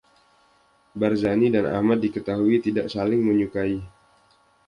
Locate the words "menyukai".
3.29-3.75